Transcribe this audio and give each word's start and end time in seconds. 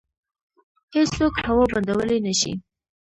هیڅوک 0.95 1.33
هوا 1.45 1.63
بندولی 1.71 2.17
نشي. 2.25 2.53